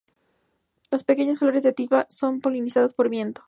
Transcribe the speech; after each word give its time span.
Las 0.89 1.03
pequeñas 1.03 1.37
flores 1.37 1.61
de 1.61 1.73
"Typha" 1.73 2.07
son 2.09 2.41
polinizadas 2.41 2.95
por 2.95 3.07
viento. 3.07 3.39